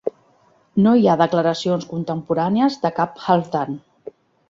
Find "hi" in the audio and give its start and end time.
1.01-1.05